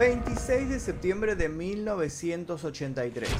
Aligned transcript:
26 0.00 0.70
de 0.70 0.80
septiembre 0.80 1.36
de 1.36 1.50
1983, 1.50 3.30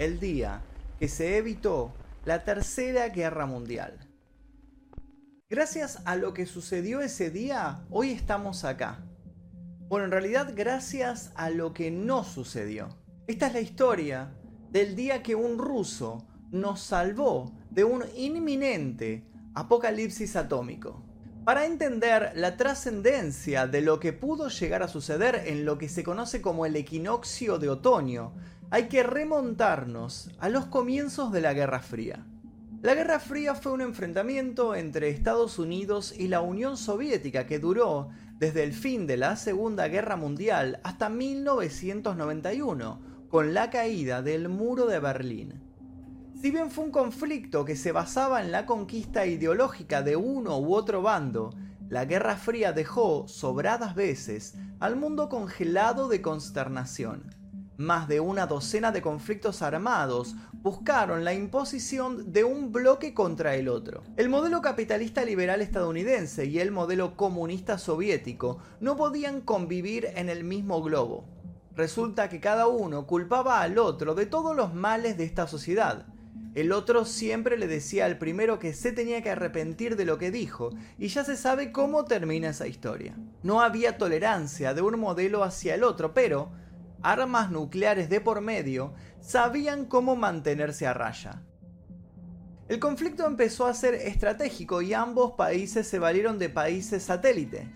el 0.00 0.18
día 0.18 0.60
que 0.98 1.06
se 1.06 1.36
evitó 1.36 1.94
la 2.24 2.42
Tercera 2.42 3.10
Guerra 3.10 3.46
Mundial. 3.46 3.96
Gracias 5.48 6.02
a 6.06 6.16
lo 6.16 6.34
que 6.34 6.46
sucedió 6.46 7.00
ese 7.00 7.30
día, 7.30 7.86
hoy 7.90 8.10
estamos 8.10 8.64
acá. 8.64 9.06
Bueno, 9.88 10.06
en 10.06 10.10
realidad 10.10 10.52
gracias 10.56 11.30
a 11.36 11.48
lo 11.48 11.72
que 11.72 11.92
no 11.92 12.24
sucedió. 12.24 12.88
Esta 13.28 13.46
es 13.46 13.52
la 13.52 13.60
historia 13.60 14.34
del 14.72 14.96
día 14.96 15.22
que 15.22 15.36
un 15.36 15.58
ruso 15.58 16.26
nos 16.50 16.80
salvó 16.80 17.56
de 17.70 17.84
un 17.84 18.02
inminente 18.16 19.30
apocalipsis 19.54 20.34
atómico. 20.34 21.09
Para 21.44 21.64
entender 21.64 22.32
la 22.34 22.58
trascendencia 22.58 23.66
de 23.66 23.80
lo 23.80 23.98
que 23.98 24.12
pudo 24.12 24.48
llegar 24.48 24.82
a 24.82 24.88
suceder 24.88 25.42
en 25.46 25.64
lo 25.64 25.78
que 25.78 25.88
se 25.88 26.04
conoce 26.04 26.42
como 26.42 26.66
el 26.66 26.76
equinoccio 26.76 27.58
de 27.58 27.70
otoño, 27.70 28.34
hay 28.70 28.88
que 28.88 29.02
remontarnos 29.02 30.30
a 30.38 30.50
los 30.50 30.66
comienzos 30.66 31.32
de 31.32 31.40
la 31.40 31.54
Guerra 31.54 31.80
Fría. 31.80 32.26
La 32.82 32.94
Guerra 32.94 33.20
Fría 33.20 33.54
fue 33.54 33.72
un 33.72 33.80
enfrentamiento 33.80 34.74
entre 34.74 35.08
Estados 35.08 35.58
Unidos 35.58 36.14
y 36.16 36.28
la 36.28 36.42
Unión 36.42 36.76
Soviética 36.76 37.46
que 37.46 37.58
duró 37.58 38.10
desde 38.38 38.62
el 38.62 38.74
fin 38.74 39.06
de 39.06 39.16
la 39.16 39.36
Segunda 39.36 39.88
Guerra 39.88 40.16
Mundial 40.16 40.78
hasta 40.82 41.08
1991, 41.08 43.00
con 43.28 43.54
la 43.54 43.70
caída 43.70 44.20
del 44.22 44.50
muro 44.50 44.86
de 44.86 44.98
Berlín. 44.98 45.69
Si 46.40 46.50
bien 46.50 46.70
fue 46.70 46.84
un 46.84 46.90
conflicto 46.90 47.66
que 47.66 47.76
se 47.76 47.92
basaba 47.92 48.40
en 48.40 48.50
la 48.50 48.64
conquista 48.64 49.26
ideológica 49.26 50.00
de 50.00 50.16
uno 50.16 50.58
u 50.58 50.74
otro 50.74 51.02
bando, 51.02 51.50
la 51.90 52.06
Guerra 52.06 52.36
Fría 52.36 52.72
dejó 52.72 53.28
sobradas 53.28 53.94
veces 53.94 54.54
al 54.78 54.96
mundo 54.96 55.28
congelado 55.28 56.08
de 56.08 56.22
consternación. 56.22 57.36
Más 57.76 58.08
de 58.08 58.20
una 58.20 58.46
docena 58.46 58.90
de 58.90 59.02
conflictos 59.02 59.60
armados 59.60 60.34
buscaron 60.54 61.24
la 61.24 61.34
imposición 61.34 62.32
de 62.32 62.44
un 62.44 62.72
bloque 62.72 63.12
contra 63.12 63.54
el 63.54 63.68
otro. 63.68 64.02
El 64.16 64.30
modelo 64.30 64.62
capitalista 64.62 65.26
liberal 65.26 65.60
estadounidense 65.60 66.46
y 66.46 66.58
el 66.58 66.70
modelo 66.70 67.18
comunista 67.18 67.76
soviético 67.76 68.60
no 68.80 68.96
podían 68.96 69.42
convivir 69.42 70.08
en 70.14 70.30
el 70.30 70.44
mismo 70.44 70.82
globo. 70.82 71.26
Resulta 71.76 72.30
que 72.30 72.40
cada 72.40 72.66
uno 72.66 73.06
culpaba 73.06 73.60
al 73.60 73.76
otro 73.76 74.14
de 74.14 74.24
todos 74.24 74.56
los 74.56 74.74
males 74.74 75.18
de 75.18 75.24
esta 75.24 75.46
sociedad, 75.46 76.06
el 76.54 76.72
otro 76.72 77.04
siempre 77.04 77.56
le 77.56 77.68
decía 77.68 78.06
al 78.06 78.18
primero 78.18 78.58
que 78.58 78.72
se 78.72 78.90
tenía 78.90 79.22
que 79.22 79.30
arrepentir 79.30 79.96
de 79.96 80.04
lo 80.04 80.18
que 80.18 80.32
dijo, 80.32 80.70
y 80.98 81.08
ya 81.08 81.24
se 81.24 81.36
sabe 81.36 81.70
cómo 81.70 82.04
termina 82.04 82.48
esa 82.50 82.66
historia. 82.66 83.16
No 83.42 83.60
había 83.60 83.98
tolerancia 83.98 84.74
de 84.74 84.82
un 84.82 84.98
modelo 84.98 85.44
hacia 85.44 85.76
el 85.76 85.84
otro, 85.84 86.12
pero 86.12 86.50
armas 87.02 87.50
nucleares 87.50 88.10
de 88.10 88.20
por 88.20 88.40
medio 88.40 88.94
sabían 89.20 89.84
cómo 89.84 90.16
mantenerse 90.16 90.86
a 90.86 90.94
raya. 90.94 91.42
El 92.68 92.78
conflicto 92.78 93.26
empezó 93.26 93.66
a 93.66 93.74
ser 93.74 93.94
estratégico 93.94 94.82
y 94.82 94.92
ambos 94.92 95.32
países 95.32 95.86
se 95.86 95.98
valieron 95.98 96.38
de 96.38 96.48
países 96.48 97.04
satélites, 97.04 97.68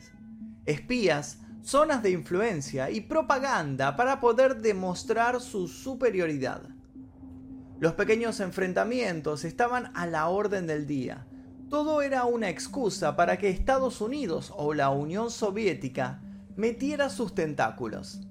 espías, 0.67 1.39
zonas 1.63 2.03
de 2.03 2.11
influencia 2.11 2.91
y 2.91 3.01
propaganda 3.01 3.97
para 3.97 4.21
poder 4.21 4.61
demostrar 4.61 5.41
su 5.41 5.67
superioridad. 5.67 6.63
Los 7.85 7.93
pequeños 7.93 8.41
enfrentamientos 8.41 9.45
estaban 9.45 9.95
a 9.95 10.07
la 10.07 10.29
orden 10.29 10.67
del 10.67 10.87
día. 10.87 11.27
Todo 11.69 12.01
era 12.01 12.25
una 12.25 12.49
excusa 12.49 13.15
para 13.15 13.37
que 13.37 13.51
Estados 13.51 14.01
Unidos 14.01 14.55
o 14.57 14.73
la 14.73 14.89
Unión 14.89 15.31
Soviética 15.31 16.23
metiera 16.57 17.11
sus 17.11 17.35
tentáculos. 17.35 18.23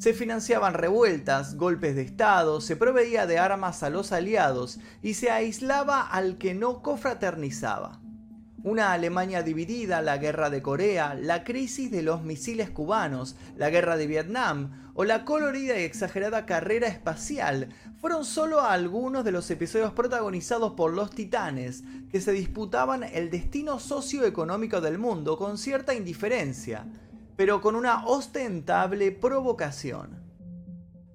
Se 0.00 0.12
financiaban 0.12 0.74
revueltas, 0.74 1.54
golpes 1.54 1.94
de 1.94 2.02
Estado, 2.02 2.60
se 2.60 2.74
proveía 2.74 3.28
de 3.28 3.38
armas 3.38 3.84
a 3.84 3.90
los 3.90 4.10
aliados 4.10 4.80
y 5.02 5.14
se 5.14 5.30
aislaba 5.30 6.00
al 6.00 6.36
que 6.36 6.52
no 6.52 6.82
confraternizaba. 6.82 8.00
Una 8.64 8.92
Alemania 8.92 9.42
dividida, 9.42 10.00
la 10.00 10.16
guerra 10.16 10.48
de 10.48 10.62
Corea, 10.62 11.12
la 11.12 11.44
crisis 11.44 11.90
de 11.90 12.02
los 12.02 12.22
misiles 12.22 12.70
cubanos, 12.70 13.36
la 13.58 13.68
guerra 13.68 13.98
de 13.98 14.06
Vietnam 14.06 14.90
o 14.94 15.04
la 15.04 15.26
colorida 15.26 15.78
y 15.78 15.82
exagerada 15.82 16.46
carrera 16.46 16.88
espacial 16.88 17.68
fueron 18.00 18.24
solo 18.24 18.62
algunos 18.62 19.22
de 19.22 19.32
los 19.32 19.50
episodios 19.50 19.92
protagonizados 19.92 20.72
por 20.72 20.94
los 20.94 21.10
titanes 21.10 21.84
que 22.10 22.22
se 22.22 22.32
disputaban 22.32 23.02
el 23.02 23.28
destino 23.28 23.78
socioeconómico 23.78 24.80
del 24.80 24.96
mundo 24.96 25.36
con 25.36 25.58
cierta 25.58 25.92
indiferencia, 25.92 26.86
pero 27.36 27.60
con 27.60 27.76
una 27.76 28.06
ostentable 28.06 29.12
provocación. 29.12 30.23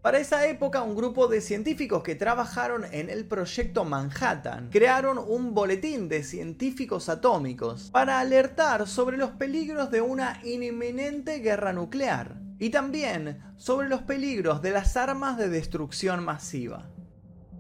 Para 0.02 0.20
esa 0.20 0.48
época, 0.48 0.82
un 0.82 0.96
grupo 0.96 1.28
de 1.28 1.42
científicos 1.42 2.04
que 2.04 2.16
trabajaron 2.16 2.86
en 2.94 3.10
el 3.10 3.26
proyecto 3.26 3.84
Manhattan 3.84 4.70
crearon 4.72 5.18
un 5.18 5.54
boletín 5.54 6.08
de 6.08 6.24
científicos 6.24 7.10
atómicos 7.10 7.90
para 7.92 8.22
alertar 8.22 8.88
sobre 8.88 9.18
los 9.18 9.32
peligros 9.32 9.92
de 9.92 10.00
una 10.00 10.40
inminente 10.46 11.40
guerra 11.40 11.74
nuclear 11.74 12.40
y 12.60 12.70
también 12.70 13.44
sobre 13.58 13.90
los 13.90 14.04
peligros 14.04 14.62
de 14.62 14.72
las 14.72 14.96
armas 14.96 15.38
de 15.38 15.50
destrucción 15.50 16.24
masiva. 16.24 16.90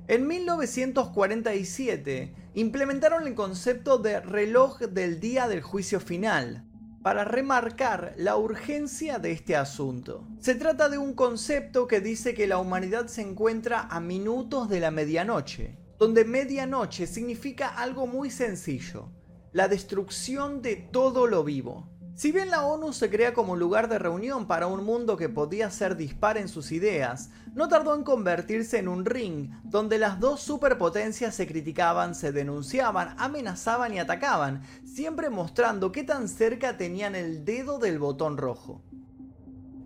En 0.07 0.25
1947 0.25 2.33
implementaron 2.53 3.27
el 3.27 3.35
concepto 3.35 3.97
de 3.97 4.21
reloj 4.21 4.79
del 4.79 5.19
día 5.19 5.49
del 5.49 5.61
juicio 5.61 5.99
final, 5.99 6.68
para 7.01 7.23
remarcar 7.23 8.13
la 8.17 8.35
urgencia 8.35 9.19
de 9.19 9.31
este 9.31 9.55
asunto. 9.55 10.27
Se 10.39 10.55
trata 10.55 10.89
de 10.89 10.97
un 10.97 11.13
concepto 11.13 11.87
que 11.87 12.01
dice 12.01 12.33
que 12.33 12.47
la 12.47 12.57
humanidad 12.57 13.07
se 13.07 13.21
encuentra 13.21 13.87
a 13.89 13.99
minutos 13.99 14.69
de 14.69 14.79
la 14.79 14.91
medianoche, 14.91 15.77
donde 15.97 16.25
medianoche 16.25 17.07
significa 17.07 17.67
algo 17.67 18.05
muy 18.05 18.29
sencillo, 18.29 19.09
la 19.53 19.67
destrucción 19.67 20.61
de 20.61 20.75
todo 20.75 21.27
lo 21.27 21.43
vivo. 21.43 21.89
Si 22.19 22.33
bien 22.33 22.49
la 22.49 22.65
ONU 22.65 22.91
se 22.91 23.09
crea 23.09 23.33
como 23.33 23.55
lugar 23.55 23.87
de 23.87 23.97
reunión 23.97 24.45
para 24.45 24.67
un 24.67 24.83
mundo 24.83 25.15
que 25.15 25.29
podía 25.29 25.71
ser 25.71 25.95
dispar 25.95 26.37
en 26.37 26.49
sus 26.49 26.73
ideas, 26.73 27.29
no 27.53 27.69
tardó 27.69 27.95
en 27.95 28.03
convertirse 28.03 28.77
en 28.77 28.89
un 28.89 29.05
ring 29.05 29.51
donde 29.63 29.97
las 29.97 30.19
dos 30.19 30.41
superpotencias 30.41 31.33
se 31.33 31.47
criticaban, 31.47 32.13
se 32.15 32.33
denunciaban, 32.33 33.15
amenazaban 33.17 33.93
y 33.93 33.99
atacaban, 33.99 34.63
siempre 34.83 35.29
mostrando 35.29 35.93
qué 35.93 36.03
tan 36.03 36.27
cerca 36.27 36.75
tenían 36.75 37.15
el 37.15 37.45
dedo 37.45 37.79
del 37.79 37.99
botón 37.99 38.35
rojo. 38.35 38.83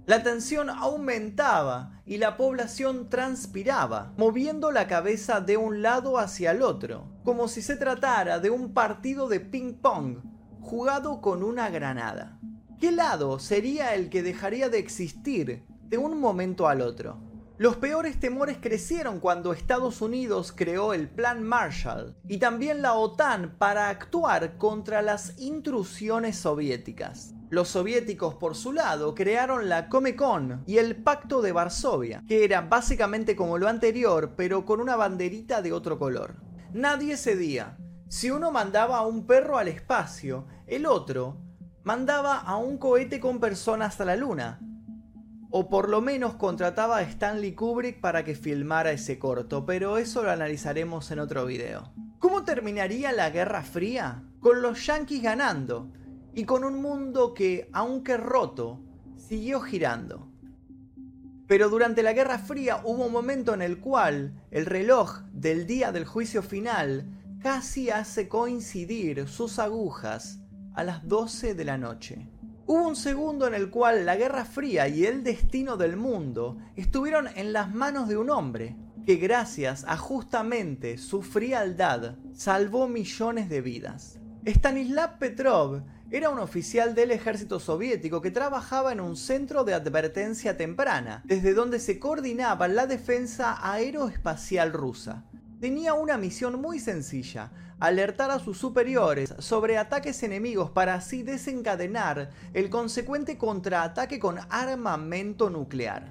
La 0.07 0.23
tensión 0.23 0.71
aumentaba 0.71 2.01
y 2.03 2.17
la 2.17 2.35
población 2.35 3.11
transpiraba, 3.11 4.11
moviendo 4.17 4.71
la 4.71 4.87
cabeza 4.87 5.39
de 5.39 5.57
un 5.57 5.83
lado 5.83 6.17
hacia 6.17 6.49
el 6.49 6.63
otro, 6.63 7.05
como 7.23 7.47
si 7.47 7.61
se 7.61 7.75
tratara 7.75 8.39
de 8.39 8.49
un 8.49 8.73
partido 8.73 9.27
de 9.27 9.39
ping-pong 9.39 10.33
jugado 10.63 11.21
con 11.21 11.43
una 11.43 11.69
granada. 11.69 12.39
¿Qué 12.79 12.91
lado 12.91 13.37
sería 13.37 13.93
el 13.95 14.09
que 14.09 14.23
dejaría 14.23 14.69
de 14.69 14.79
existir 14.79 15.63
de 15.83 15.97
un 15.97 16.19
momento 16.19 16.67
al 16.67 16.81
otro? 16.81 17.21
Los 17.57 17.75
peores 17.75 18.19
temores 18.19 18.57
crecieron 18.59 19.19
cuando 19.19 19.53
Estados 19.53 20.01
Unidos 20.01 20.51
creó 20.55 20.93
el 20.93 21.07
Plan 21.07 21.43
Marshall 21.43 22.15
y 22.27 22.37
también 22.37 22.81
la 22.81 22.93
OTAN 22.93 23.55
para 23.59 23.89
actuar 23.89 24.57
contra 24.57 25.01
las 25.01 25.37
intrusiones 25.37 26.37
soviéticas. 26.37 27.35
Los 27.49 27.67
soviéticos, 27.67 28.35
por 28.35 28.55
su 28.55 28.73
lado, 28.73 29.13
crearon 29.13 29.69
la 29.69 29.87
Comecon 29.87 30.63
y 30.65 30.77
el 30.77 30.95
Pacto 30.95 31.43
de 31.43 31.51
Varsovia, 31.51 32.23
que 32.27 32.43
era 32.43 32.61
básicamente 32.61 33.35
como 33.35 33.59
lo 33.59 33.67
anterior, 33.67 34.33
pero 34.35 34.65
con 34.65 34.81
una 34.81 34.95
banderita 34.95 35.61
de 35.61 35.71
otro 35.71 35.99
color. 35.99 36.37
Nadie 36.73 37.15
cedía, 37.17 37.77
si 38.13 38.29
uno 38.29 38.51
mandaba 38.51 38.97
a 38.97 39.07
un 39.07 39.25
perro 39.25 39.57
al 39.57 39.67
espacio, 39.67 40.45
el 40.67 40.85
otro 40.85 41.41
mandaba 41.83 42.37
a 42.37 42.57
un 42.57 42.77
cohete 42.77 43.19
con 43.19 43.39
personas 43.39 43.99
a 43.99 44.05
la 44.05 44.15
luna. 44.15 44.59
O 45.49 45.67
por 45.67 45.89
lo 45.89 45.99
menos 45.99 46.35
contrataba 46.35 46.97
a 46.97 47.01
Stanley 47.01 47.55
Kubrick 47.55 47.99
para 48.01 48.23
que 48.23 48.35
filmara 48.35 48.91
ese 48.91 49.17
corto, 49.17 49.65
pero 49.65 49.97
eso 49.97 50.21
lo 50.21 50.29
analizaremos 50.29 51.09
en 51.09 51.17
otro 51.17 51.47
video. 51.47 51.91
¿Cómo 52.19 52.43
terminaría 52.43 53.11
la 53.13 53.31
Guerra 53.31 53.63
Fría? 53.63 54.21
Con 54.39 54.61
los 54.61 54.85
yankees 54.85 55.23
ganando 55.23 55.91
y 56.35 56.43
con 56.43 56.65
un 56.65 56.83
mundo 56.83 57.33
que, 57.33 57.67
aunque 57.73 58.17
roto, 58.17 58.79
siguió 59.17 59.59
girando. 59.59 60.29
Pero 61.47 61.67
durante 61.67 62.03
la 62.03 62.13
Guerra 62.13 62.37
Fría 62.37 62.79
hubo 62.83 63.07
un 63.07 63.11
momento 63.11 63.55
en 63.55 63.63
el 63.63 63.79
cual 63.79 64.39
el 64.51 64.67
reloj 64.67 65.21
del 65.31 65.65
día 65.65 65.91
del 65.91 66.05
juicio 66.05 66.43
final 66.43 67.22
casi 67.43 67.89
hace 67.89 68.29
coincidir 68.29 69.27
sus 69.27 69.59
agujas 69.59 70.39
a 70.75 70.85
las 70.85 71.05
12 71.05 71.55
de 71.55 71.65
la 71.65 71.77
noche. 71.77 72.29
Hubo 72.65 72.87
un 72.87 72.95
segundo 72.95 73.45
en 73.47 73.53
el 73.53 73.69
cual 73.69 74.05
la 74.05 74.15
Guerra 74.15 74.45
Fría 74.45 74.87
y 74.87 75.03
el 75.03 75.25
destino 75.25 75.75
del 75.75 75.97
mundo 75.97 76.57
estuvieron 76.77 77.27
en 77.35 77.51
las 77.51 77.75
manos 77.75 78.07
de 78.07 78.15
un 78.15 78.29
hombre, 78.29 78.77
que 79.05 79.17
gracias 79.17 79.83
a 79.89 79.97
justamente 79.97 80.97
su 80.97 81.21
frialdad 81.21 82.15
salvó 82.33 82.87
millones 82.87 83.49
de 83.49 83.59
vidas. 83.59 84.19
Stanislav 84.45 85.19
Petrov 85.19 85.83
era 86.11 86.29
un 86.29 86.39
oficial 86.39 86.95
del 86.95 87.11
ejército 87.11 87.59
soviético 87.59 88.21
que 88.21 88.31
trabajaba 88.31 88.93
en 88.93 89.01
un 89.01 89.17
centro 89.17 89.65
de 89.65 89.73
advertencia 89.73 90.55
temprana, 90.55 91.21
desde 91.25 91.53
donde 91.53 91.79
se 91.79 91.99
coordinaba 91.99 92.69
la 92.69 92.87
defensa 92.87 93.57
aeroespacial 93.69 94.71
rusa. 94.71 95.25
Tenía 95.63 95.93
una 95.93 96.17
misión 96.17 96.59
muy 96.59 96.77
sencilla, 96.77 97.49
alertar 97.79 98.29
a 98.31 98.39
sus 98.39 98.57
superiores 98.57 99.33
sobre 99.39 99.77
ataques 99.77 100.21
enemigos 100.21 100.71
para 100.71 100.95
así 100.95 101.23
desencadenar 101.23 102.31
el 102.53 102.69
consecuente 102.69 103.37
contraataque 103.37 104.19
con 104.19 104.39
armamento 104.49 105.49
nuclear. 105.49 106.09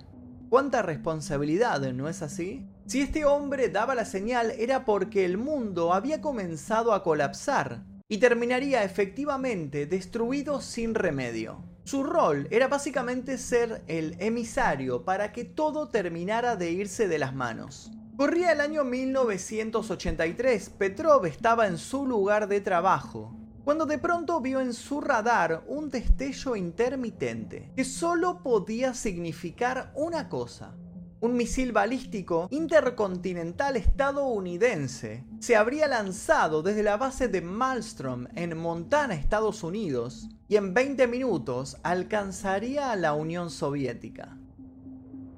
¿Cuánta 0.49 0.81
responsabilidad, 0.81 1.83
no 1.93 2.09
es 2.09 2.23
así? 2.23 2.67
Si 2.87 3.03
este 3.03 3.27
hombre 3.27 3.69
daba 3.69 3.95
la 3.95 4.07
señal 4.07 4.53
era 4.53 4.87
porque 4.87 5.27
el 5.27 5.37
mundo 5.37 5.93
había 5.93 6.23
comenzado 6.23 6.95
a 6.95 7.03
colapsar 7.03 7.83
y 8.09 8.17
terminaría 8.17 8.85
efectivamente 8.85 9.85
destruido 9.85 10.63
sin 10.63 10.95
remedio. 10.95 11.63
Su 11.85 12.05
rol 12.05 12.49
era 12.51 12.69
básicamente 12.69 13.37
ser 13.37 13.83
el 13.87 14.17
emisario 14.19 15.05
para 15.05 15.31
que 15.31 15.45
todo 15.45 15.91
terminara 15.91 16.57
de 16.57 16.71
irse 16.71 17.07
de 17.07 17.19
las 17.19 17.35
manos. 17.35 17.91
Corría 18.23 18.53
el 18.53 18.61
año 18.61 18.85
1983, 18.85 20.71
Petrov 20.79 21.27
estaba 21.27 21.67
en 21.67 21.77
su 21.77 22.07
lugar 22.07 22.47
de 22.47 22.61
trabajo, 22.61 23.37
cuando 23.65 23.85
de 23.85 23.99
pronto 23.99 24.41
vio 24.41 24.61
en 24.61 24.75
su 24.75 25.01
radar 25.01 25.65
un 25.67 25.91
destello 25.91 26.55
intermitente 26.55 27.73
que 27.75 27.85
solo 27.85 28.41
podía 28.41 28.95
significar 28.95 29.91
una 29.97 30.29
cosa. 30.29 30.73
Un 31.19 31.35
misil 31.35 31.73
balístico 31.73 32.47
intercontinental 32.53 33.77
estadounidense 33.77 35.25
se 35.41 35.57
habría 35.57 35.89
lanzado 35.89 36.63
desde 36.63 36.85
la 36.85 36.97
base 36.97 37.27
de 37.27 37.41
Malmstrom 37.41 38.29
en 38.37 38.57
Montana, 38.57 39.15
Estados 39.15 39.65
Unidos, 39.65 40.29
y 40.47 40.55
en 40.55 40.75
20 40.75 41.09
minutos 41.09 41.77
alcanzaría 41.83 42.93
a 42.93 42.97
la 42.97 43.15
Unión 43.15 43.51
Soviética. 43.51 44.39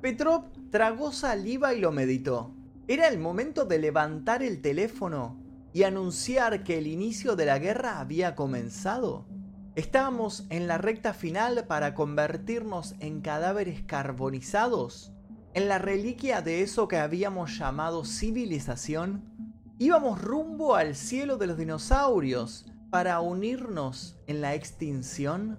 Petrov 0.02 0.52
tragó 0.70 1.12
saliva 1.12 1.72
y 1.72 1.80
lo 1.80 1.90
meditó. 1.90 2.53
Era 2.86 3.08
el 3.08 3.18
momento 3.18 3.64
de 3.64 3.78
levantar 3.78 4.42
el 4.42 4.60
teléfono 4.60 5.40
y 5.72 5.84
anunciar 5.84 6.64
que 6.64 6.76
el 6.76 6.86
inicio 6.86 7.34
de 7.34 7.46
la 7.46 7.58
guerra 7.58 7.98
había 7.98 8.34
comenzado? 8.34 9.26
¿Estábamos 9.74 10.46
en 10.50 10.66
la 10.66 10.76
recta 10.76 11.14
final 11.14 11.64
para 11.66 11.94
convertirnos 11.94 12.94
en 13.00 13.22
cadáveres 13.22 13.82
carbonizados? 13.84 15.14
¿En 15.54 15.68
la 15.68 15.78
reliquia 15.78 16.42
de 16.42 16.60
eso 16.60 16.86
que 16.86 16.98
habíamos 16.98 17.56
llamado 17.56 18.04
civilización? 18.04 19.32
¿Íbamos 19.78 20.20
rumbo 20.20 20.74
al 20.74 20.94
cielo 20.94 21.38
de 21.38 21.46
los 21.46 21.56
dinosaurios 21.56 22.66
para 22.90 23.18
unirnos 23.20 24.20
en 24.26 24.42
la 24.42 24.54
extinción? 24.54 25.58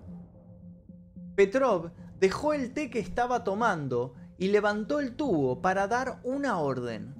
Petrov 1.35 1.91
dejó 2.19 2.53
el 2.53 2.71
té 2.71 2.91
que 2.91 2.99
estaba 2.99 3.43
tomando 3.43 4.13
y 4.37 4.49
levantó 4.49 4.99
el 4.99 5.15
tubo 5.15 5.61
para 5.61 5.87
dar 5.87 6.19
una 6.23 6.59
orden. 6.59 7.14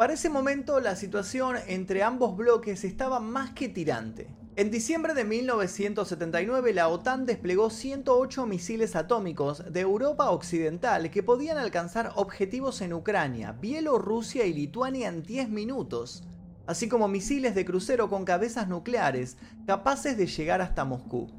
Para 0.00 0.14
ese 0.14 0.30
momento 0.30 0.80
la 0.80 0.96
situación 0.96 1.56
entre 1.66 2.02
ambos 2.02 2.34
bloques 2.34 2.84
estaba 2.84 3.20
más 3.20 3.50
que 3.50 3.68
tirante. 3.68 4.34
En 4.56 4.70
diciembre 4.70 5.12
de 5.12 5.26
1979 5.26 6.72
la 6.72 6.88
OTAN 6.88 7.26
desplegó 7.26 7.68
108 7.68 8.46
misiles 8.46 8.96
atómicos 8.96 9.62
de 9.70 9.80
Europa 9.80 10.30
Occidental 10.30 11.10
que 11.10 11.22
podían 11.22 11.58
alcanzar 11.58 12.12
objetivos 12.14 12.80
en 12.80 12.94
Ucrania, 12.94 13.52
Bielorrusia 13.52 14.46
y 14.46 14.54
Lituania 14.54 15.08
en 15.08 15.22
10 15.22 15.50
minutos, 15.50 16.24
así 16.66 16.88
como 16.88 17.06
misiles 17.06 17.54
de 17.54 17.66
crucero 17.66 18.08
con 18.08 18.24
cabezas 18.24 18.68
nucleares 18.68 19.36
capaces 19.66 20.16
de 20.16 20.28
llegar 20.28 20.62
hasta 20.62 20.86
Moscú. 20.86 21.30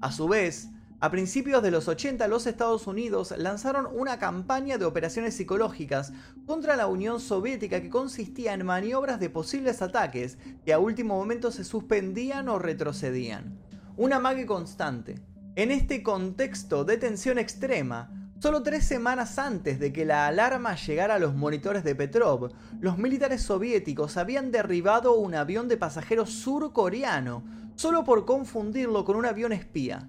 A 0.00 0.10
su 0.10 0.26
vez, 0.26 0.68
a 1.04 1.10
principios 1.10 1.62
de 1.62 1.70
los 1.70 1.86
80 1.86 2.26
los 2.28 2.46
Estados 2.46 2.86
Unidos 2.86 3.34
lanzaron 3.36 3.86
una 3.92 4.18
campaña 4.18 4.78
de 4.78 4.86
operaciones 4.86 5.36
psicológicas 5.36 6.14
contra 6.46 6.76
la 6.76 6.86
Unión 6.86 7.20
Soviética 7.20 7.82
que 7.82 7.90
consistía 7.90 8.54
en 8.54 8.64
maniobras 8.64 9.20
de 9.20 9.28
posibles 9.28 9.82
ataques 9.82 10.38
que 10.64 10.72
a 10.72 10.78
último 10.78 11.14
momento 11.18 11.50
se 11.50 11.62
suspendían 11.62 12.48
o 12.48 12.58
retrocedían. 12.58 13.58
Una 13.98 14.18
mague 14.18 14.46
constante. 14.46 15.20
En 15.56 15.70
este 15.70 16.02
contexto 16.02 16.86
de 16.86 16.96
tensión 16.96 17.36
extrema, 17.38 18.10
Solo 18.38 18.62
tres 18.62 18.84
semanas 18.84 19.38
antes 19.38 19.78
de 19.78 19.92
que 19.92 20.04
la 20.04 20.26
alarma 20.26 20.74
llegara 20.74 21.14
a 21.14 21.18
los 21.18 21.34
monitores 21.34 21.84
de 21.84 21.94
Petrov, 21.94 22.50
los 22.80 22.98
militares 22.98 23.42
soviéticos 23.42 24.16
habían 24.16 24.50
derribado 24.50 25.16
un 25.16 25.34
avión 25.34 25.68
de 25.68 25.76
pasajeros 25.76 26.30
surcoreano, 26.30 27.44
solo 27.74 28.04
por 28.04 28.24
confundirlo 28.26 29.04
con 29.04 29.16
un 29.16 29.24
avión 29.24 29.52
espía. 29.52 30.08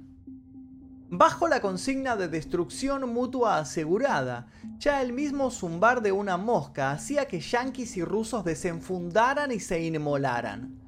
Bajo 1.10 1.48
la 1.48 1.62
consigna 1.62 2.16
de 2.16 2.28
destrucción 2.28 3.08
mutua 3.14 3.60
asegurada, 3.60 4.48
ya 4.80 5.04
el 5.04 5.14
mismo 5.14 5.52
zumbar 5.52 6.02
de 6.02 6.12
una 6.12 6.38
mosca 6.38 6.92
hacía 6.92 7.28
que 7.28 7.40
yanquis 7.40 7.96
y 7.98 8.04
rusos 8.04 8.44
desenfundaran 8.44 9.52
y 9.52 9.60
se 9.60 9.84
inmolaran. 9.84 10.80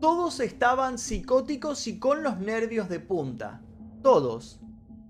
Todos 0.00 0.38
estaban 0.38 0.96
psicóticos 0.96 1.88
y 1.88 1.98
con 1.98 2.22
los 2.22 2.38
nervios 2.38 2.88
de 2.88 3.00
punta. 3.00 3.60
Todos, 4.00 4.60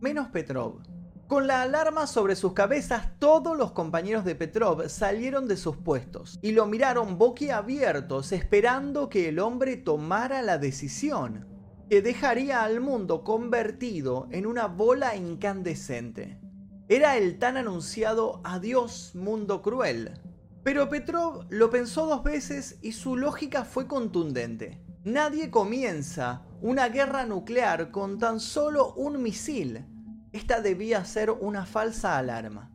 menos 0.01 0.29
Petrov. 0.29 0.81
Con 1.27 1.47
la 1.47 1.61
alarma 1.61 2.07
sobre 2.07 2.35
sus 2.35 2.55
cabezas, 2.55 3.19
todos 3.19 3.55
los 3.55 3.73
compañeros 3.73 4.25
de 4.25 4.35
Petrov 4.35 4.89
salieron 4.89 5.47
de 5.47 5.59
sus 5.59 5.77
puestos 5.77 6.39
y 6.41 6.53
lo 6.53 6.65
miraron 6.65 7.19
boquiabiertos 7.19 8.33
esperando 8.33 9.11
que 9.11 9.29
el 9.29 9.41
hombre 9.41 9.77
tomara 9.77 10.41
la 10.41 10.57
decisión 10.57 11.58
que 11.89 12.03
dejaría 12.03 12.65
al 12.65 12.81
mundo 12.81 13.25
convertido 13.25 14.29
en 14.31 14.47
una 14.47 14.67
bola 14.67 15.17
incandescente. 15.17 16.39
Era 16.87 17.17
el 17.17 17.39
tan 17.39 17.57
anunciado 17.57 18.43
adiós 18.45 19.15
mundo 19.15 19.63
cruel. 19.63 20.21
Pero 20.63 20.91
Petrov 20.91 21.47
lo 21.49 21.71
pensó 21.71 22.07
dos 22.07 22.23
veces 22.23 22.79
y 22.83 22.93
su 22.93 23.17
lógica 23.17 23.65
fue 23.65 23.87
contundente. 23.87 24.83
Nadie 25.05 25.51
comienza 25.51 26.43
una 26.61 26.91
guerra 26.91 27.25
nuclear 27.25 27.91
con 27.91 28.19
tan 28.19 28.39
solo 28.39 28.93
un 28.95 29.23
misil. 29.23 29.87
Esta 30.33 30.61
debía 30.61 31.05
ser 31.07 31.31
una 31.31 31.65
falsa 31.65 32.19
alarma. 32.19 32.71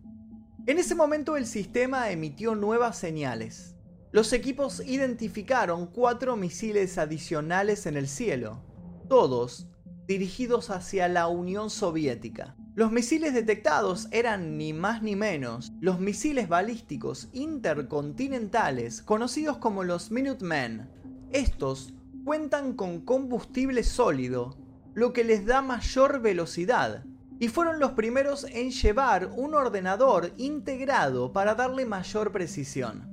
En 0.66 0.80
ese 0.80 0.96
momento 0.96 1.38
el 1.38 1.46
sistema 1.46 2.10
emitió 2.10 2.56
nuevas 2.56 2.98
señales. 2.98 3.76
Los 4.12 4.34
equipos 4.34 4.82
identificaron 4.84 5.86
cuatro 5.88 6.36
misiles 6.36 6.98
adicionales 6.98 7.86
en 7.86 7.98
el 7.98 8.08
cielo 8.08 8.73
todos 9.14 9.68
dirigidos 10.08 10.72
hacia 10.72 11.08
la 11.08 11.28
Unión 11.28 11.70
Soviética. 11.70 12.56
Los 12.74 12.92
misiles 12.92 13.36
detectados 13.36 14.08
eran 14.10 14.58
ni 14.58 14.74
más 14.74 15.04
ni 15.04 15.16
menos 15.16 15.72
los 15.80 16.00
misiles 16.00 16.50
balísticos 16.50 17.30
intercontinentales 17.32 19.04
conocidos 19.04 19.60
como 19.60 19.84
los 19.84 20.10
Minutemen. 20.10 20.90
Estos 21.30 21.94
cuentan 22.26 22.74
con 22.74 23.02
combustible 23.02 23.84
sólido, 23.84 24.58
lo 24.96 25.14
que 25.14 25.24
les 25.24 25.46
da 25.46 25.62
mayor 25.62 26.20
velocidad, 26.20 27.06
y 27.38 27.50
fueron 27.50 27.80
los 27.80 27.92
primeros 27.92 28.46
en 28.46 28.72
llevar 28.72 29.28
un 29.38 29.54
ordenador 29.54 30.34
integrado 30.38 31.32
para 31.34 31.54
darle 31.54 31.86
mayor 31.86 32.32
precisión. 32.32 33.13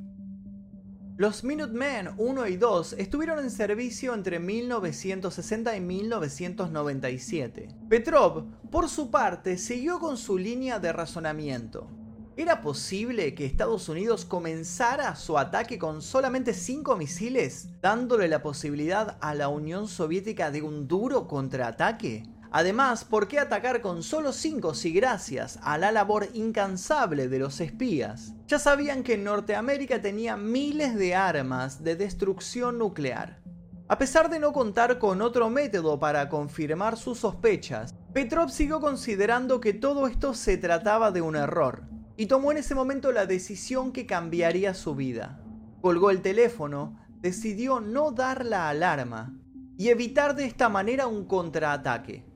Los 1.21 1.45
Minutemen 1.45 2.15
1 2.17 2.47
y 2.47 2.57
2 2.57 2.95
estuvieron 2.95 3.41
en 3.41 3.51
servicio 3.51 4.15
entre 4.15 4.39
1960 4.39 5.77
y 5.77 5.81
1997. 5.83 7.69
Petrov, 7.91 8.47
por 8.71 8.89
su 8.89 9.11
parte, 9.11 9.59
siguió 9.59 9.99
con 9.99 10.17
su 10.17 10.39
línea 10.39 10.79
de 10.79 10.95
razonamiento. 10.95 11.91
¿Era 12.39 12.63
posible 12.63 13.35
que 13.35 13.45
Estados 13.45 13.91
Unidos 13.91 14.25
comenzara 14.25 15.15
su 15.15 15.37
ataque 15.37 15.79
con 15.79 16.01
solamente 16.01 16.55
5 16.55 16.97
misiles, 16.97 17.69
dándole 17.83 18.27
la 18.27 18.41
posibilidad 18.41 19.19
a 19.21 19.35
la 19.35 19.49
Unión 19.49 19.89
Soviética 19.89 20.51
de 20.51 20.63
un 20.63 20.89
duro 20.89 21.29
contraataque? 21.29 22.23
Además, 22.53 23.05
¿por 23.05 23.29
qué 23.29 23.39
atacar 23.39 23.81
con 23.81 24.03
solo 24.03 24.33
5 24.33 24.75
si 24.75 24.93
gracias 24.93 25.61
a 25.63 25.79
la 25.79 25.93
labor 25.93 26.29
incansable 26.35 27.29
de 27.29 27.39
los 27.39 27.61
espías? 27.61 28.35
Ya 28.49 28.59
sabían 28.59 29.05
que 29.05 29.17
Norteamérica 29.17 30.03
tenía 30.03 30.37
miles 30.37 30.97
de 30.97 31.15
armas 31.15 31.85
de 31.85 31.95
destrucción 31.95 32.77
nuclear. 32.79 33.41
A 33.87 33.99
pesar 33.99 34.31
de 34.31 34.41
no 34.41 34.53
contar 34.53 34.99
con 34.99 35.23
otro 35.23 35.49
método 35.49 36.01
para 36.01 36.29
confirmar 36.29 36.97
sus 36.97 37.19
sospechas, 37.19 37.95
Petrov 38.13 38.51
siguió 38.51 38.81
considerando 38.81 39.61
que 39.61 39.73
todo 39.73 40.09
esto 40.09 40.35
se 40.35 40.57
trataba 40.57 41.13
de 41.13 41.21
un 41.21 41.37
error, 41.37 41.85
y 42.17 42.27
tomó 42.27 42.51
en 42.51 42.59
ese 42.59 42.75
momento 42.75 43.13
la 43.13 43.27
decisión 43.27 43.93
que 43.93 44.07
cambiaría 44.07 44.75
su 44.75 44.97
vida. 44.97 45.41
Colgó 45.81 46.11
el 46.11 46.21
teléfono, 46.21 46.99
decidió 47.21 47.81
no 47.81 48.11
dar 48.11 48.45
la 48.45 48.69
alarma 48.69 49.37
y 49.77 49.89
evitar 49.89 50.35
de 50.35 50.45
esta 50.45 50.69
manera 50.69 51.07
un 51.07 51.25
contraataque. 51.25 52.30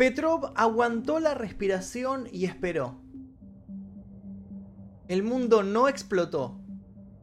Petrov 0.00 0.54
aguantó 0.56 1.20
la 1.20 1.34
respiración 1.34 2.26
y 2.32 2.46
esperó. 2.46 3.02
El 5.08 5.22
mundo 5.22 5.62
no 5.62 5.88
explotó. 5.88 6.58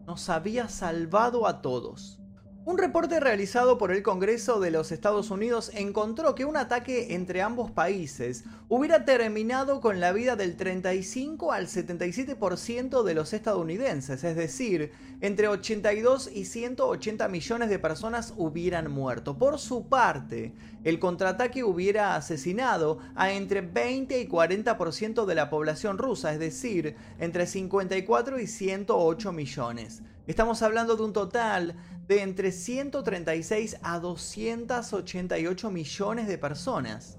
Nos 0.05 0.29
había 0.29 0.69
salvado 0.69 1.47
a 1.47 1.63
todos. 1.63 2.21
Un 2.67 2.77
reporte 2.77 3.21
realizado 3.21 3.77
por 3.77 3.93
el 3.93 4.03
Congreso 4.03 4.59
de 4.59 4.71
los 4.71 4.91
Estados 4.91 5.31
Unidos 5.31 5.71
encontró 5.73 6.35
que 6.35 6.43
un 6.43 6.57
ataque 6.57 7.15
entre 7.15 7.41
ambos 7.41 7.71
países 7.71 8.43
hubiera 8.67 9.05
terminado 9.05 9.79
con 9.79 10.01
la 10.01 10.11
vida 10.11 10.35
del 10.35 10.57
35 10.57 11.53
al 11.53 11.67
77% 11.67 13.03
de 13.03 13.13
los 13.13 13.31
estadounidenses, 13.31 14.21
es 14.25 14.35
decir, 14.35 14.91
entre 15.21 15.47
82 15.47 16.29
y 16.35 16.43
180 16.43 17.29
millones 17.29 17.69
de 17.69 17.79
personas 17.79 18.33
hubieran 18.35 18.91
muerto. 18.91 19.37
Por 19.37 19.59
su 19.59 19.87
parte, 19.87 20.53
el 20.83 20.99
contraataque 20.99 21.63
hubiera 21.63 22.17
asesinado 22.17 22.99
a 23.15 23.31
entre 23.31 23.61
20 23.61 24.19
y 24.19 24.27
40% 24.27 25.23
de 25.23 25.35
la 25.35 25.49
población 25.49 25.97
rusa, 25.97 26.33
es 26.33 26.39
decir, 26.39 26.97
entre 27.17 27.47
54 27.47 28.41
y 28.41 28.45
108 28.45 29.31
millones. 29.31 30.01
Estamos 30.27 30.61
hablando 30.61 30.97
de 30.97 31.03
un 31.03 31.13
total 31.13 31.75
de 32.05 32.21
entre 32.21 32.51
136 32.51 33.77
a 33.81 33.97
288 33.99 35.71
millones 35.71 36.27
de 36.27 36.37
personas. 36.37 37.17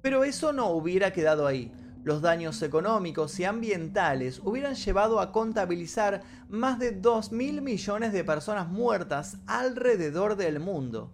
Pero 0.00 0.24
eso 0.24 0.54
no 0.54 0.70
hubiera 0.70 1.12
quedado 1.12 1.46
ahí. 1.46 1.70
Los 2.02 2.22
daños 2.22 2.62
económicos 2.62 3.38
y 3.38 3.44
ambientales 3.44 4.40
hubieran 4.42 4.74
llevado 4.74 5.20
a 5.20 5.32
contabilizar 5.32 6.22
más 6.48 6.78
de 6.78 6.92
2 6.92 7.32
mil 7.32 7.60
millones 7.60 8.14
de 8.14 8.24
personas 8.24 8.70
muertas 8.70 9.36
alrededor 9.46 10.36
del 10.36 10.60
mundo. 10.60 11.12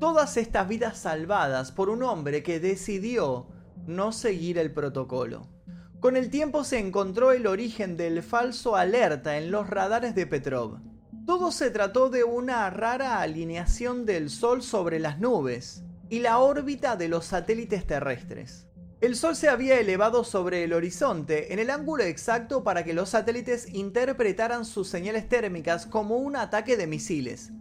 Todas 0.00 0.38
estas 0.38 0.68
vidas 0.68 0.96
salvadas 0.96 1.70
por 1.70 1.90
un 1.90 2.02
hombre 2.02 2.42
que 2.42 2.60
decidió 2.60 3.48
no 3.86 4.10
seguir 4.12 4.56
el 4.56 4.72
protocolo. 4.72 5.55
Con 6.00 6.16
el 6.16 6.30
tiempo 6.30 6.62
se 6.62 6.78
encontró 6.78 7.32
el 7.32 7.46
origen 7.46 7.96
del 7.96 8.22
falso 8.22 8.76
alerta 8.76 9.38
en 9.38 9.50
los 9.50 9.68
radares 9.68 10.14
de 10.14 10.26
Petrov. 10.26 10.78
Todo 11.26 11.50
se 11.50 11.70
trató 11.70 12.10
de 12.10 12.22
una 12.22 12.68
rara 12.70 13.20
alineación 13.20 14.04
del 14.04 14.28
Sol 14.28 14.62
sobre 14.62 15.00
las 15.00 15.18
nubes 15.18 15.82
y 16.10 16.20
la 16.20 16.38
órbita 16.38 16.96
de 16.96 17.08
los 17.08 17.24
satélites 17.24 17.86
terrestres. 17.86 18.68
El 19.00 19.16
Sol 19.16 19.36
se 19.36 19.48
había 19.48 19.80
elevado 19.80 20.22
sobre 20.22 20.64
el 20.64 20.74
horizonte 20.74 21.52
en 21.52 21.58
el 21.58 21.70
ángulo 21.70 22.04
exacto 22.04 22.62
para 22.62 22.84
que 22.84 22.94
los 22.94 23.10
satélites 23.10 23.74
interpretaran 23.74 24.64
sus 24.64 24.88
señales 24.88 25.28
térmicas 25.28 25.86
como 25.86 26.16
un 26.18 26.36
ataque 26.36 26.76
de 26.76 26.86
misiles. 26.86 27.52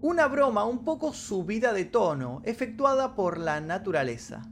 Una 0.00 0.28
broma 0.28 0.64
un 0.64 0.84
poco 0.84 1.12
subida 1.12 1.72
de 1.72 1.84
tono, 1.84 2.40
efectuada 2.44 3.16
por 3.16 3.38
la 3.38 3.60
naturaleza. 3.60 4.48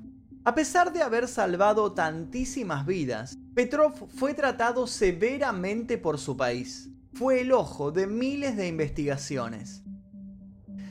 A 0.46 0.54
pesar 0.54 0.92
de 0.92 1.02
haber 1.02 1.26
salvado 1.26 1.92
tantísimas 1.92 2.86
vidas, 2.86 3.36
Petrov 3.56 4.08
fue 4.16 4.32
tratado 4.32 4.86
severamente 4.86 5.98
por 5.98 6.18
su 6.18 6.36
país. 6.36 6.88
Fue 7.14 7.40
el 7.40 7.50
ojo 7.50 7.90
de 7.90 8.06
miles 8.06 8.56
de 8.56 8.68
investigaciones. 8.68 9.82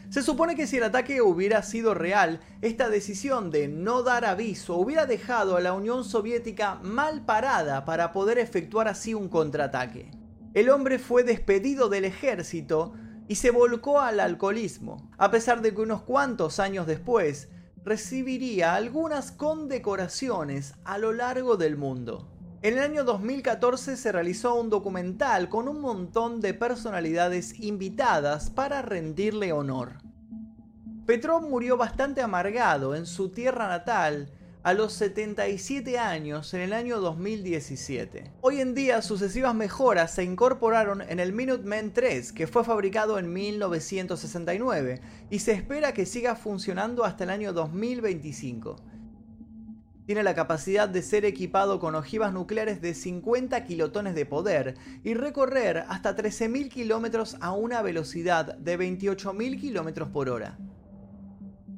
Se 0.10 0.24
supone 0.24 0.58
que 0.58 0.68
si 0.68 0.76
el 0.76 0.84
ataque 0.84 1.22
hubiera 1.22 1.64
sido 1.64 1.94
real, 1.94 2.42
esta 2.62 2.90
decisión 2.90 3.50
de 3.50 3.70
no 3.70 4.04
dar 4.04 4.26
aviso 4.26 4.76
hubiera 4.76 5.06
dejado 5.06 5.56
a 5.56 5.62
la 5.62 5.72
Unión 5.72 6.04
Soviética 6.04 6.76
mal 6.84 7.24
parada 7.24 7.86
para 7.86 8.12
poder 8.12 8.40
efectuar 8.40 8.90
así 8.90 9.14
un 9.14 9.30
contraataque. 9.30 10.12
El 10.54 10.70
hombre 10.70 11.00
fue 11.00 11.24
despedido 11.24 11.88
del 11.88 12.04
ejército 12.04 12.92
y 13.30 13.36
se 13.36 13.52
volcó 13.52 14.02
al 14.02 14.20
alcoholismo, 14.20 15.10
a 15.18 15.32
pesar 15.32 15.62
de 15.62 15.74
que 15.74 15.80
unos 15.80 16.02
cuantos 16.02 16.60
años 16.60 16.88
después 16.88 17.48
recibiría 17.86 18.74
algunas 18.74 19.32
condecoraciones 19.32 20.74
a 20.84 20.98
lo 20.98 21.14
largo 21.14 21.56
del 21.56 21.78
mundo. 21.78 22.28
En 22.64 22.74
el 22.74 22.80
año 22.80 23.04
2014 23.04 23.96
se 23.96 24.12
realizó 24.12 24.56
un 24.56 24.72
documental 24.72 25.50
con 25.50 25.68
un 25.68 25.82
montón 25.82 26.42
de 26.42 26.56
personalidades 26.56 27.60
invitadas 27.60 28.50
para 28.50 28.82
rendirle 28.82 29.54
honor. 29.54 30.00
Petrov 31.06 31.48
murió 31.48 31.78
bastante 31.78 32.24
amargado 32.24 32.96
en 32.96 33.06
su 33.06 33.30
tierra 33.30 33.68
natal 33.68 34.32
a 34.66 34.74
los 34.74 34.94
77 34.94 36.00
años 36.00 36.52
en 36.56 36.62
el 36.62 36.74
año 36.74 37.00
2017. 37.00 38.32
Hoy 38.42 38.62
en 38.62 38.74
día 38.74 39.04
sucesivas 39.04 39.54
mejoras 39.54 40.16
se 40.16 40.24
incorporaron 40.24 41.04
en 41.04 41.20
el 41.20 41.34
Minuteman 41.34 41.94
3 41.94 42.32
que 42.32 42.48
fue 42.48 42.64
fabricado 42.64 43.20
en 43.20 43.32
1969 43.32 45.02
y 45.30 45.38
se 45.38 45.52
espera 45.52 45.94
que 45.94 46.08
siga 46.08 46.36
funcionando 46.36 47.04
hasta 47.04 47.26
el 47.26 47.30
año 47.30 47.54
2025. 47.54 48.78
Tiene 50.08 50.24
la 50.24 50.34
capacidad 50.34 50.90
de 50.90 51.04
ser 51.04 51.26
equipado 51.26 51.80
con 51.80 51.94
ojivas 51.94 52.34
nucleares 52.34 52.82
de 52.82 52.96
50 52.96 53.66
kilotones 53.66 54.16
de 54.16 54.26
poder 54.26 54.74
y 55.04 55.14
recorrer 55.14 55.86
hasta 55.90 56.16
13.000 56.16 56.70
kilómetros 56.70 57.38
a 57.40 57.52
una 57.52 57.84
velocidad 57.84 58.58
de 58.58 58.80
28.000 58.80 59.62
kilómetros 59.62 60.10
por 60.10 60.28
hora. 60.30 60.58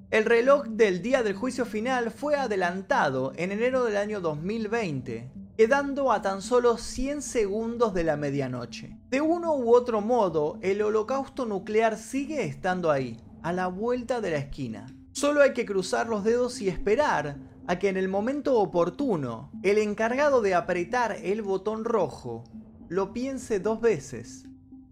El 0.10 0.24
reloj 0.24 0.68
del 0.68 1.02
día 1.02 1.22
del 1.22 1.36
juicio 1.36 1.66
final 1.66 2.12
fue 2.12 2.36
adelantado 2.36 3.34
en 3.36 3.52
enero 3.52 3.84
del 3.84 3.98
año 3.98 4.22
2020, 4.22 5.30
quedando 5.58 6.14
a 6.14 6.22
tan 6.22 6.42
solo 6.42 6.78
100 6.78 7.22
segundos 7.22 7.94
de 7.94 8.06
la 8.06 8.16
medianoche. 8.16 8.98
De 9.10 9.20
uno 9.20 9.54
u 9.58 9.76
otro 9.76 10.00
modo, 10.00 10.60
el 10.62 10.82
holocausto 10.82 11.46
nuclear 11.46 11.98
sigue 11.98 12.46
estando 12.46 12.90
ahí, 12.90 13.20
a 13.44 13.52
la 13.52 13.68
vuelta 13.68 14.22
de 14.22 14.32
la 14.32 14.38
esquina. 14.38 14.86
Solo 15.12 15.42
hay 15.42 15.52
que 15.52 15.66
cruzar 15.66 16.08
los 16.08 16.24
dedos 16.24 16.62
y 16.62 16.70
esperar 16.70 17.36
a 17.68 17.78
que 17.78 17.90
en 17.90 17.98
el 17.98 18.08
momento 18.08 18.58
oportuno, 18.62 19.52
el 19.62 19.78
encargado 19.78 20.42
de 20.42 20.56
apretar 20.56 21.18
el 21.22 21.42
botón 21.42 21.84
rojo 21.84 22.46
lo 22.88 23.12
piense 23.12 23.60
dos 23.60 23.82
veces, 23.82 24.46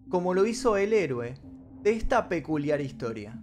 como 0.09 0.33
lo 0.33 0.45
hizo 0.45 0.75
el 0.75 0.91
héroe 0.91 1.35
de 1.83 1.91
esta 1.91 2.27
peculiar 2.27 2.81
historia. 2.81 3.41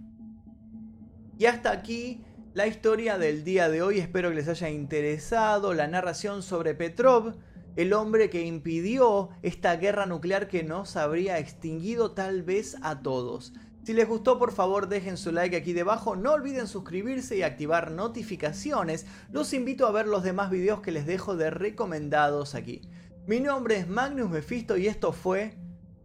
Y 1.37 1.45
hasta 1.45 1.71
aquí 1.71 2.23
la 2.53 2.67
historia 2.67 3.17
del 3.17 3.43
día 3.43 3.69
de 3.69 3.81
hoy. 3.81 3.99
Espero 3.99 4.29
que 4.29 4.35
les 4.35 4.47
haya 4.47 4.69
interesado 4.69 5.73
la 5.73 5.87
narración 5.87 6.43
sobre 6.43 6.75
Petrov, 6.75 7.35
el 7.75 7.93
hombre 7.93 8.29
que 8.29 8.45
impidió 8.45 9.29
esta 9.41 9.75
guerra 9.77 10.05
nuclear 10.05 10.47
que 10.47 10.63
nos 10.63 10.95
habría 10.95 11.39
extinguido 11.39 12.11
tal 12.11 12.43
vez 12.43 12.77
a 12.83 13.01
todos. 13.01 13.53
Si 13.83 13.93
les 13.93 14.07
gustó, 14.07 14.39
por 14.39 14.53
favor, 14.53 14.87
dejen 14.87 15.17
su 15.17 15.31
like 15.31 15.57
aquí 15.57 15.73
debajo. 15.73 16.15
No 16.15 16.33
olviden 16.33 16.67
suscribirse 16.67 17.35
y 17.35 17.41
activar 17.41 17.91
notificaciones. 17.91 19.05
Los 19.31 19.53
invito 19.53 19.87
a 19.87 19.91
ver 19.91 20.07
los 20.07 20.23
demás 20.23 20.51
videos 20.51 20.81
que 20.81 20.91
les 20.91 21.05
dejo 21.05 21.35
de 21.35 21.49
recomendados 21.49 22.55
aquí. 22.55 22.81
Mi 23.27 23.39
nombre 23.39 23.77
es 23.77 23.87
Magnus 23.87 24.29
Mephisto 24.29 24.77
y 24.77 24.87
esto 24.87 25.11
fue 25.11 25.57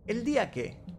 El 0.06 0.24
Día 0.24 0.50
Que. 0.50 0.97